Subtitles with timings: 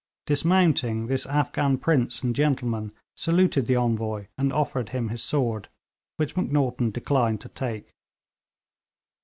[0.25, 5.69] Dismounting, this Afghan prince and gentleman saluted the Envoy, and offered him his sword,
[6.17, 7.93] which Macnaghten declined to take.